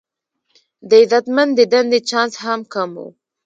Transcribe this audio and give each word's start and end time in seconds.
د 0.89 0.91
عزتمندې 1.01 1.63
دندې 1.73 1.99
چانس 2.09 2.33
هم 2.43 2.61
کم 2.73 2.91
و. 3.03 3.05